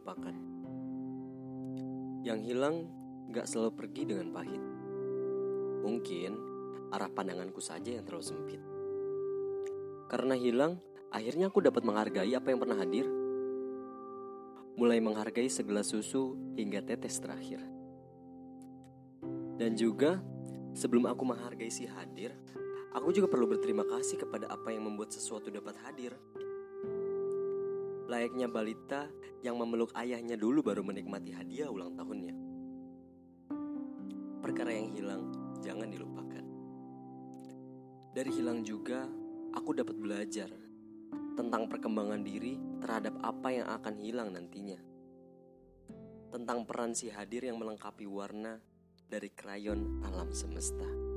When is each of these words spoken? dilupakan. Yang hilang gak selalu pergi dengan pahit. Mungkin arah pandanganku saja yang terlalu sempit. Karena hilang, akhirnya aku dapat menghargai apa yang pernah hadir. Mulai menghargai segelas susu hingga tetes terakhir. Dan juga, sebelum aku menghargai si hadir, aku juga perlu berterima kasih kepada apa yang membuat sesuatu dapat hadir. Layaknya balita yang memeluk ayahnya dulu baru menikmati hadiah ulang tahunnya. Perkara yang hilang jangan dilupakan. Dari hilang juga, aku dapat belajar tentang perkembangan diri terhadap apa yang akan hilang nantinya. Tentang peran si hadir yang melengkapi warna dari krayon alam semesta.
dilupakan. 0.00 0.34
Yang 2.22 2.40
hilang 2.46 2.76
gak 3.34 3.46
selalu 3.50 3.72
pergi 3.74 4.02
dengan 4.06 4.30
pahit. 4.30 4.62
Mungkin 5.80 6.32
arah 6.94 7.10
pandanganku 7.10 7.58
saja 7.58 7.98
yang 7.98 8.04
terlalu 8.06 8.26
sempit. 8.26 8.62
Karena 10.10 10.34
hilang, 10.34 10.78
akhirnya 11.10 11.48
aku 11.50 11.62
dapat 11.62 11.82
menghargai 11.86 12.32
apa 12.34 12.48
yang 12.50 12.60
pernah 12.60 12.78
hadir. 12.78 13.06
Mulai 14.78 14.98
menghargai 14.98 15.46
segelas 15.50 15.90
susu 15.92 16.54
hingga 16.56 16.82
tetes 16.82 17.20
terakhir. 17.20 17.62
Dan 19.60 19.76
juga, 19.76 20.18
sebelum 20.72 21.04
aku 21.06 21.22
menghargai 21.28 21.68
si 21.68 21.84
hadir, 21.84 22.32
aku 22.96 23.12
juga 23.12 23.28
perlu 23.28 23.44
berterima 23.44 23.84
kasih 23.84 24.16
kepada 24.16 24.48
apa 24.48 24.72
yang 24.72 24.88
membuat 24.88 25.12
sesuatu 25.12 25.52
dapat 25.52 25.76
hadir. 25.84 26.16
Layaknya 28.10 28.50
balita 28.50 29.06
yang 29.46 29.54
memeluk 29.54 29.94
ayahnya 29.94 30.34
dulu 30.34 30.66
baru 30.66 30.82
menikmati 30.82 31.30
hadiah 31.30 31.70
ulang 31.70 31.94
tahunnya. 31.94 32.34
Perkara 34.42 34.74
yang 34.74 34.90
hilang 34.90 35.22
jangan 35.62 35.86
dilupakan. 35.86 36.44
Dari 38.10 38.30
hilang 38.34 38.66
juga, 38.66 39.06
aku 39.54 39.70
dapat 39.78 39.94
belajar 39.94 40.50
tentang 41.38 41.70
perkembangan 41.70 42.26
diri 42.26 42.58
terhadap 42.82 43.14
apa 43.22 43.48
yang 43.54 43.70
akan 43.70 43.94
hilang 44.02 44.34
nantinya. 44.34 44.82
Tentang 46.34 46.66
peran 46.66 46.98
si 46.98 47.14
hadir 47.14 47.46
yang 47.46 47.62
melengkapi 47.62 48.10
warna 48.10 48.58
dari 49.06 49.30
krayon 49.30 50.02
alam 50.02 50.34
semesta. 50.34 51.09